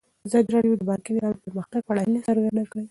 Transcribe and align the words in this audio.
ازادي 0.27 0.49
راډیو 0.55 0.77
د 0.79 0.83
بانکي 0.89 1.09
نظام 1.15 1.31
د 1.35 1.37
پرمختګ 1.45 1.81
په 1.85 1.91
اړه 1.93 2.01
هیله 2.05 2.21
څرګنده 2.27 2.63
کړې. 2.71 2.79